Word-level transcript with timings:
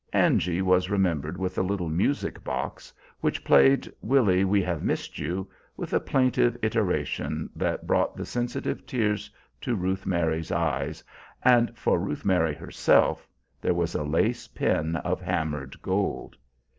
Angy 0.13 0.63
was 0.63 0.89
remembered 0.89 1.37
with 1.37 1.59
a 1.59 1.61
little 1.61 1.87
music 1.91 2.43
box, 2.43 2.91
which 3.19 3.43
played 3.43 3.87
"Willie, 4.01 4.43
we 4.43 4.59
have 4.63 4.81
missed 4.81 5.19
you" 5.19 5.47
with 5.77 5.93
a 5.93 5.99
plaintive 5.99 6.57
iteration 6.63 7.51
that 7.55 7.85
brought 7.85 8.17
the 8.17 8.25
sensitive 8.25 8.87
tears 8.87 9.29
to 9.61 9.75
Ruth 9.75 10.07
Mary's 10.07 10.51
eyes; 10.51 11.03
and 11.43 11.77
for 11.77 11.99
Ruth 11.99 12.25
Mary 12.25 12.55
herself 12.55 13.27
there 13.61 13.75
was 13.75 13.93
a 13.93 14.01
lace 14.01 14.47
pin 14.47 14.95
of 14.95 15.21
hammered 15.21 15.79
gold. 15.83 16.35